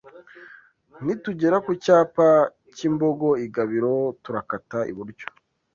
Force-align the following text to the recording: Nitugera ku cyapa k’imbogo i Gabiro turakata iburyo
Nitugera 1.03 1.57
ku 1.65 1.71
cyapa 1.83 2.27
k’imbogo 2.75 3.27
i 3.45 3.47
Gabiro 3.55 3.93
turakata 4.23 4.79
iburyo 4.91 5.25